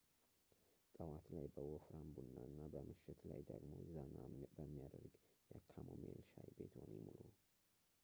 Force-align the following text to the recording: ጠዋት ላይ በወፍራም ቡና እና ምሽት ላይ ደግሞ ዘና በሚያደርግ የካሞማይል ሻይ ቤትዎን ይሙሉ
ጠዋት 0.95 1.25
ላይ 1.35 1.45
በወፍራም 1.55 2.07
ቡና 2.15 2.35
እና 2.49 2.59
ምሽት 2.89 3.19
ላይ 3.29 3.41
ደግሞ 3.51 3.71
ዘና 3.93 4.15
በሚያደርግ 4.55 5.13
የካሞማይል 5.55 6.23
ሻይ 6.33 6.49
ቤትዎን 6.57 6.91
ይሙሉ 6.99 7.21